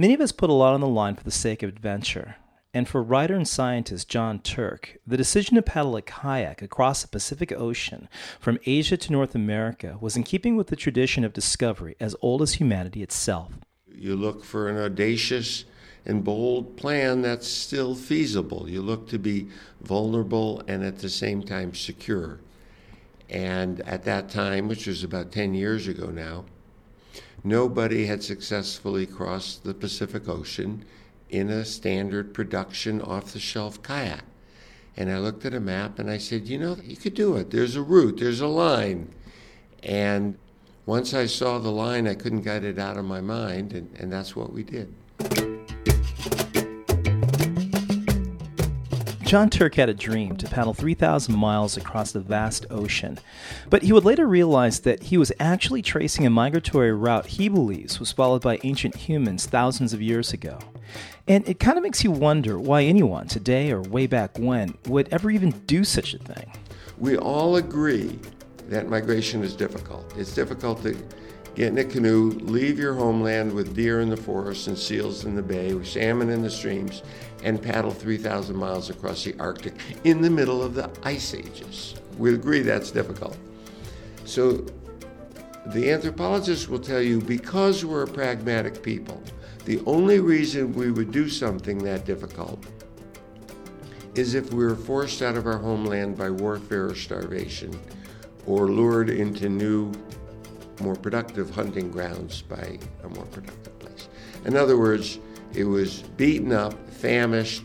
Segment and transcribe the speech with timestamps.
[0.00, 2.36] Many of us put a lot on the line for the sake of adventure.
[2.72, 7.08] And for writer and scientist Jon Turk, the decision to paddle a kayak across the
[7.08, 8.08] Pacific Ocean
[8.38, 12.40] from Asia to North America was in keeping with the tradition of discovery as old
[12.40, 13.52] as humanity itself.
[13.94, 15.66] You look for an audacious
[16.06, 18.70] and bold plan that's still feasible.
[18.70, 19.48] You look to be
[19.82, 22.40] vulnerable and at the same time secure.
[23.28, 26.46] And at that time, which was about 10 years ago now,
[27.44, 30.84] nobody had successfully crossed the Pacific Ocean
[31.28, 34.24] in a standard production off the shelf kayak.
[34.96, 37.50] And I looked at a map and I said, you know, you could do it.
[37.50, 39.12] There's a route, there's a line.
[39.82, 40.36] And
[40.86, 44.12] once I saw the line, I couldn't get it out of my mind, and, and
[44.12, 44.92] that's what we did.
[49.30, 53.16] Jon Turk had a dream to paddle 3,000 miles across the vast ocean,
[53.68, 58.00] but he would later realize that he was actually tracing a migratory route he believes
[58.00, 60.58] was followed by ancient humans thousands of years ago.
[61.28, 65.08] And it kind of makes you wonder why anyone today or way back when would
[65.12, 66.50] ever even do such a thing.
[66.98, 68.18] We all agree
[68.68, 70.12] that migration is difficult.
[70.18, 71.00] It's difficult to
[71.54, 75.34] get in a canoe, leave your homeland with deer in the forest and seals in
[75.34, 77.02] the bay, with salmon in the streams,
[77.42, 81.94] and paddle 3,000 miles across the Arctic in the middle of the ice ages.
[82.18, 83.36] We agree that's difficult.
[84.24, 84.64] So
[85.66, 89.22] the anthropologists will tell you because we're a pragmatic people,
[89.64, 92.64] the only reason we would do something that difficult
[94.14, 97.78] is if we were forced out of our homeland by warfare or starvation,
[98.46, 99.92] or lured into new
[100.80, 104.08] more productive hunting grounds by a more productive place.
[104.44, 105.18] In other words,
[105.52, 107.64] it was beaten up, famished,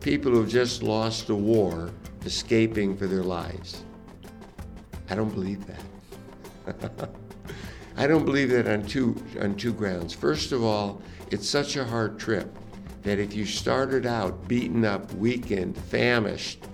[0.00, 1.90] people who have just lost a war
[2.24, 3.84] escaping for their lives.
[5.10, 7.10] I don't believe that.
[7.96, 10.14] I don't believe that on two, on two grounds.
[10.14, 12.56] First of all, it's such a hard trip
[13.02, 16.64] that if you started out beaten up, weakened, famished,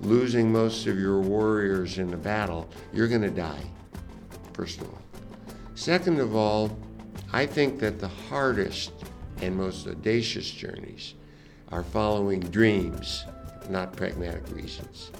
[0.00, 3.64] losing most of your warriors in the battle, you're going to die,
[4.52, 5.01] first of all.
[5.74, 6.76] Second of all,
[7.32, 8.92] I think that the hardest
[9.40, 11.14] and most audacious journeys
[11.70, 13.24] are following dreams,
[13.70, 15.10] not pragmatic reasons.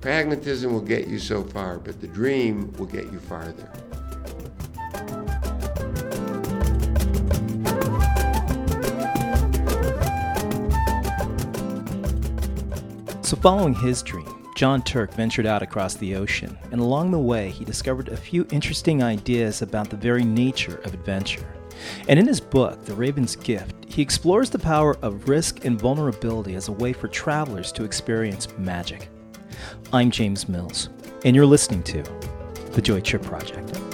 [0.00, 3.70] Pragmatism will get you so far, but the dream will get you farther.
[13.22, 17.50] So, following his dream, Jon Turk ventured out across the ocean, and along the way,
[17.50, 21.46] he discovered a few interesting ideas about the very nature of adventure.
[22.08, 26.54] And in his book, The Raven's Gift, he explores the power of risk and vulnerability
[26.56, 29.08] as a way for travelers to experience magic.
[29.92, 30.90] I'm James Mills,
[31.24, 32.02] and you're listening to
[32.72, 33.89] The Joy Trip Project.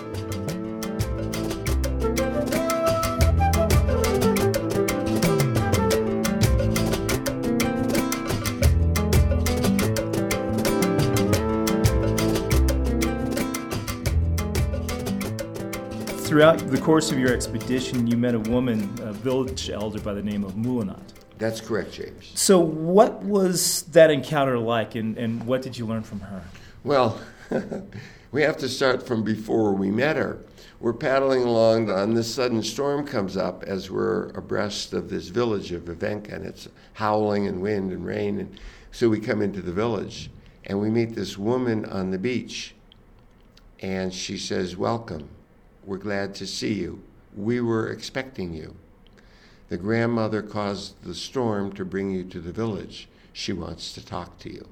[16.37, 20.23] Throughout the course of your expedition, you met a woman, a village elder by the
[20.23, 21.01] name of Moolynaut.
[21.39, 22.31] That's correct, James.
[22.35, 26.45] So, what was that encounter like, and, and what did you learn from her?
[26.85, 27.19] Well,
[28.33, 30.45] we have to start from before we met her.
[30.79, 35.73] We're paddling along, and this sudden storm comes up as we're abreast of this village
[35.73, 38.41] of Vyvenka, and it's howling and wind and rain.
[38.41, 38.61] And
[38.93, 40.31] so we come into the village,
[40.65, 42.75] and we meet this woman on the beach,
[43.81, 45.31] and she says, Welcome.
[45.87, 47.03] We're glad to see you.
[47.35, 48.75] We were expecting you.
[49.69, 53.09] The grandmother caused the storm to bring you to the village.
[53.33, 54.69] She wants to talk to you.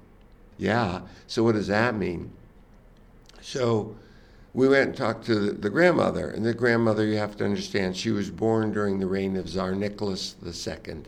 [0.58, 2.32] Yeah, so what does that mean?
[3.40, 3.96] So
[4.52, 7.96] we went and talked to the, the grandmother, and the grandmother, you have to understand,
[7.96, 11.02] she was born during the reign of Tsar Nicholas II.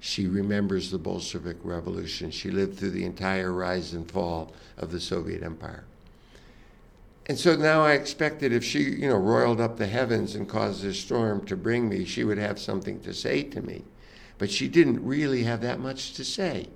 [0.00, 2.30] She remembers the Bolshevik Revolution.
[2.30, 5.84] She lived through the entire rise and fall of the Soviet Empire.
[7.26, 10.84] And so now I expected if she, you know, roiled up the heavens and caused
[10.84, 13.84] a storm to bring me, she would have something to say to me.
[14.36, 16.68] But she didn't really have that much to say.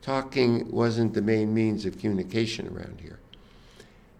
[0.00, 3.18] Talking wasn't the main means of communication around here.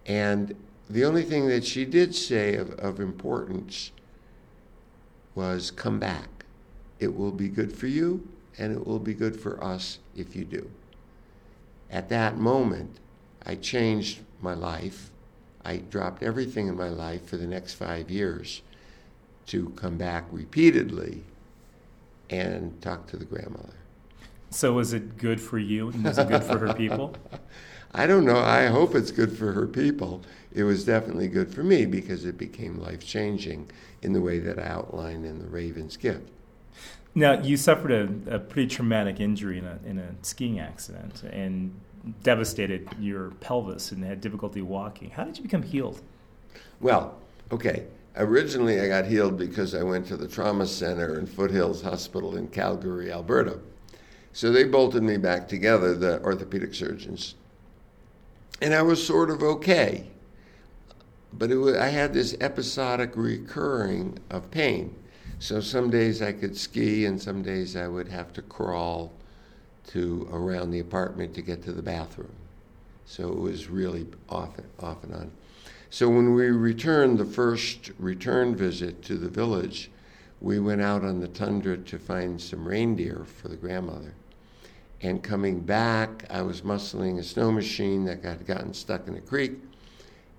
[0.05, 0.55] And
[0.91, 3.93] the only thing that she did say of, of importance
[5.35, 6.45] was come back.
[6.99, 8.29] It will be good for you,
[8.59, 10.71] and it will be good for us if you do.
[11.91, 12.99] At that moment,
[13.45, 15.11] I changed my life
[15.67, 18.63] I dropped everything in my life for the next five years
[19.47, 21.25] to come back repeatedly
[22.31, 23.75] and talk to the grandmother.
[24.51, 25.89] So was it good for you?
[25.89, 27.17] and Was it good for her people?
[27.93, 28.39] I don't know.
[28.39, 30.23] I hope it's good for her people.
[30.53, 33.69] It was definitely good for me because it became life changing
[34.03, 36.29] in the way that I outlined in The Raven's Gift.
[37.13, 41.75] Now, you suffered a, a pretty traumatic injury in a, in a skiing accident and
[42.23, 45.11] devastated your pelvis and had difficulty walking.
[45.11, 46.01] How did you become healed?
[46.81, 47.17] Well,
[47.51, 47.87] okay.
[48.17, 52.49] Originally, I got healed because I went to the trauma center in Foothills Hospital in
[52.49, 53.59] Calgary, Alberta.
[54.33, 57.35] So they bolted me back together, the orthopedic surgeons.
[58.63, 60.07] And I was sort of okay.
[61.33, 64.95] But was, I had this episodic recurring of pain.
[65.39, 69.13] So some days I could ski, and some days I would have to crawl
[69.89, 72.35] to around the apartment to get to the bathroom.
[73.05, 74.51] So it was really off,
[74.81, 75.31] off and on.
[75.91, 79.91] So when we returned the first return visit to the village,
[80.41, 84.15] we went out on the tundra to find some reindeer for the grandmother.
[85.03, 89.21] And coming back, I was muscling a snow machine that had gotten stuck in a
[89.21, 89.53] creek,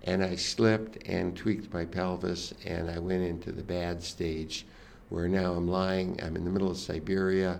[0.03, 4.65] and I slipped and tweaked my pelvis, and I went into the bad stage
[5.09, 7.59] where now I'm lying, I'm in the middle of Siberia.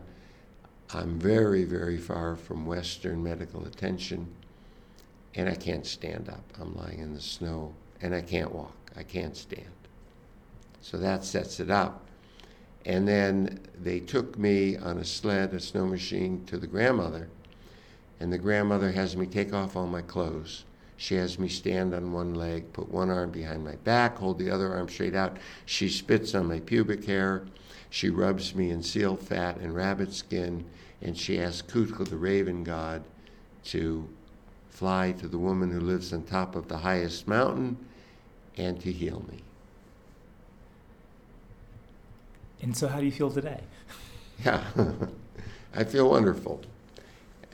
[0.93, 4.27] I'm very, very far from Western medical attention,
[5.35, 6.43] and I can't stand up.
[6.59, 8.75] I'm lying in the snow, and I can't walk.
[8.95, 9.65] I can't stand.
[10.81, 12.05] So that sets it up.
[12.85, 17.27] And then they took me on a sled, a snow machine, to the grandmother,
[18.21, 20.63] and the grandmother has me take off all my clothes.
[20.97, 24.49] She has me stand on one leg, put one arm behind my back, hold the
[24.49, 25.37] other arm straight out.
[25.65, 27.45] She spits on my pubic hair.
[27.91, 30.65] She rubs me in seal fat and rabbit skin,
[31.01, 33.03] and she asks Kutka, the raven god,
[33.65, 34.09] to
[34.69, 37.77] fly to the woman who lives on top of the highest mountain
[38.57, 39.39] and to heal me.
[42.61, 43.61] And so, how do you feel today?
[44.45, 44.63] Yeah,
[45.75, 46.61] I feel wonderful.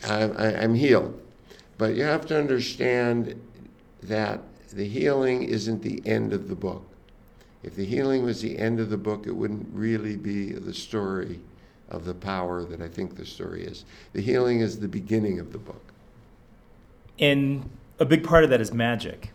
[0.05, 1.17] I'm, I'm healed.
[1.77, 3.39] But you have to understand
[4.03, 4.41] that
[4.71, 6.85] the healing isn't the end of the book.
[7.63, 11.39] If the healing was the end of the book, it wouldn't really be the story
[11.89, 13.85] of the power that I think the story is.
[14.13, 15.93] The healing is the beginning of the book.
[17.19, 19.31] And a big part of that is magic.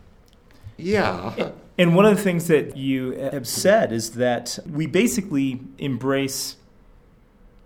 [0.76, 1.52] Yeah.
[1.78, 6.56] And one of the things that you have said is that we basically embrace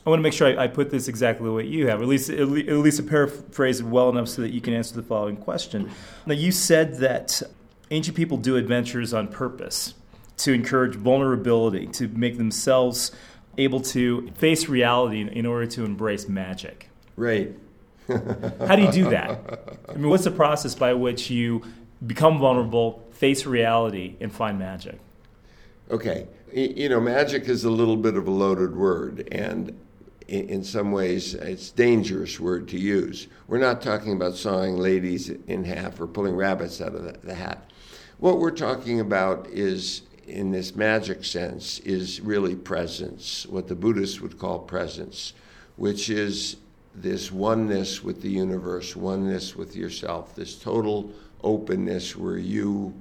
[0.05, 2.09] I want to make sure I, I, put this exactly the way you have, at
[2.09, 5.37] least at least a paraphrase it well enough so that you can answer the following
[5.37, 5.91] question.
[6.27, 7.41] Now, you said that
[7.93, 9.95] ancient people do adventures on purpose
[10.39, 13.13] to encourage vulnerability, to make themselves
[13.59, 16.89] able to face reality in, in order to embrace magic.
[17.17, 17.57] Right.
[18.09, 19.79] How do you do that?
[19.89, 21.63] I mean, what's the process by which you
[22.07, 24.99] become vulnerable, face reality, and find magic?
[25.91, 26.27] Okay.
[26.53, 29.79] You know, magic is a little bit of a loaded word, and
[30.32, 33.29] in some ways, it's dangerous word to use.
[33.49, 37.70] We're not talking about sawing ladies in half or pulling rabbits out of the hat.
[38.19, 44.23] What we're talking about is, in this magic sense, is really presence, what the Buddhists
[44.23, 45.34] would call presence,
[45.76, 46.56] which is
[46.94, 51.11] this oneness with the universe, oneness with yourself, this total
[51.44, 52.94] openness where you,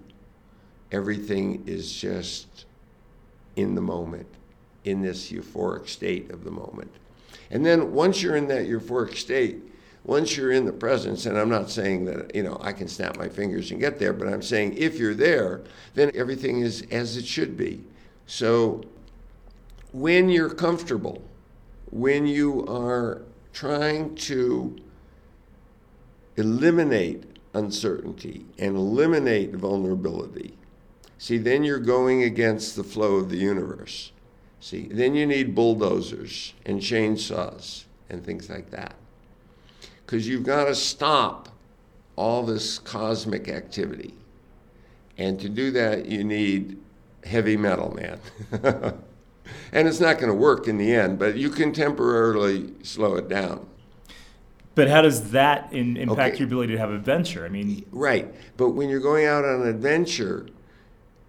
[0.91, 2.65] everything is just
[3.55, 4.27] in the moment,
[4.83, 6.91] in this euphoric state of the moment.
[7.49, 9.61] And then once you're in that euphoric state,
[10.03, 13.17] once you're in the presence, and I'm not saying that, you know, I can snap
[13.17, 15.61] my fingers and get there, but I'm saying if you're there,
[15.93, 17.83] then everything is as it should be.
[18.25, 18.81] So
[19.91, 21.21] when you're comfortable,
[21.91, 23.21] when you are
[23.53, 24.75] trying to
[26.37, 30.57] eliminate uncertainty and eliminate vulnerability,
[31.17, 34.11] see, then you're going against the flow of the universe.
[34.61, 38.93] See, then you need bulldozers and chainsaws and things like that.
[40.05, 41.49] Because you've got to stop
[42.15, 44.13] all this cosmic activity.
[45.17, 46.77] And to do that, you need
[47.23, 48.19] heavy metal, man.
[49.71, 53.27] and it's not going to work in the end, but you can temporarily slow it
[53.27, 53.65] down.
[54.75, 56.39] But how does that in, impact okay.
[56.39, 57.45] your ability to have adventure?
[57.45, 58.31] I mean, right.
[58.57, 60.47] But when you're going out on an adventure,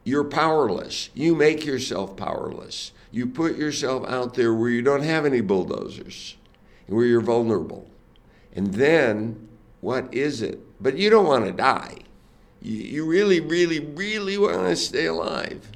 [0.05, 1.09] you're powerless.
[1.15, 6.37] You make yourself powerless you put yourself out there where you don't have any bulldozers,
[6.87, 7.89] where you're vulnerable.
[8.55, 9.49] And then,
[9.83, 10.59] what is it?
[10.83, 11.99] But you don't want to die.
[12.63, 15.71] You, really, really, really want to stay alive.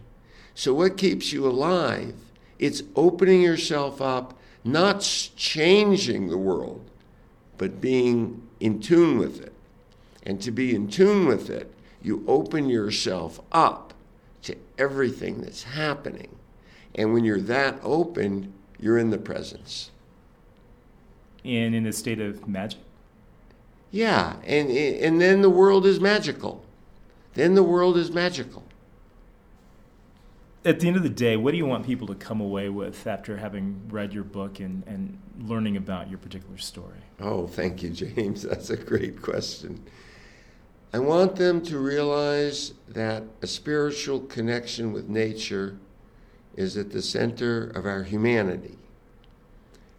[0.54, 2.14] So, what keeps you alive?
[2.58, 6.88] It's opening yourself up, not changing the world,
[7.58, 9.52] but being in tune with it.
[10.22, 13.92] And to be in tune with it, you open yourself up
[14.42, 16.35] to everything that's happening.
[16.96, 19.90] And when you're that open, you're in the presence.
[21.44, 22.80] And in a state of magic?
[23.92, 26.64] Yeah, and, and then the world is magical.
[27.34, 28.64] Then the world is magical.
[30.64, 33.06] at the end of the day, what do you want people to come away with
[33.06, 36.98] after having read your book and, and learning about your particular story?
[37.20, 38.42] Oh, thank you, James.
[38.42, 39.84] That's a great question.
[40.92, 45.78] I want them to realize that a spiritual connection with nature
[46.56, 48.76] is at the center of our humanity.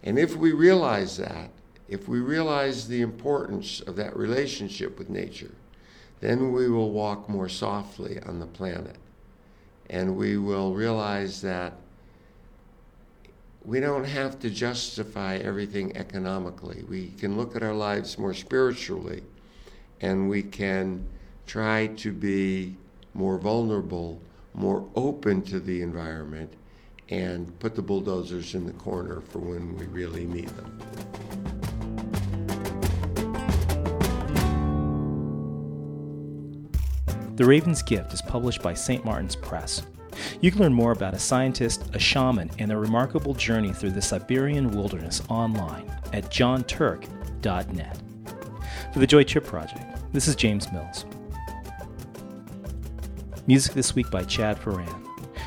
[0.02, 1.50] And if we realize that,
[1.88, 5.54] if we realize the importance of that relationship with nature,
[6.20, 8.96] then we will walk more softly on the planet
[9.90, 11.72] and we will realize that
[13.64, 16.84] we don't have to justify everything economically.
[16.88, 19.22] We can look at our lives more spiritually
[20.00, 21.06] and we can
[21.46, 22.76] try to be
[23.14, 24.20] more vulnerable,
[24.58, 26.52] more open to the environment,
[27.10, 30.78] and put the bulldozers in the corner for when we really need them.
[37.36, 39.04] The Raven's Gift is published by St.
[39.04, 39.82] Martin's Press.
[40.40, 44.02] You can learn more about a scientist, a shaman, and their remarkable journey through the
[44.02, 47.98] Siberian wilderness online at jonturk.net.
[48.92, 51.04] For the Joy Trip Project, this is James Mills.
[53.48, 55.06] Music this week by Chad Ferran.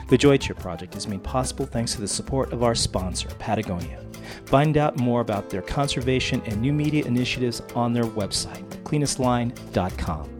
[0.09, 4.03] The Joy Project is made possible thanks to the support of our sponsor, Patagonia.
[4.45, 10.37] Find out more about their conservation and new media initiatives on their website, cleanestline.com.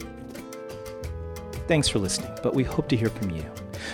[1.68, 3.46] Thanks for listening, but we hope to hear from you.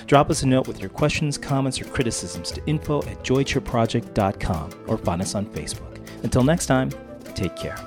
[0.05, 4.97] Drop us a note with your questions, comments, or criticisms to info at joytripproject.com or
[4.97, 5.99] find us on Facebook.
[6.23, 6.89] Until next time,
[7.35, 7.77] take care.